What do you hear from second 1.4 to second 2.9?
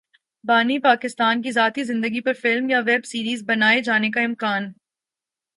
کی ذاتی زندگی پر فلم یا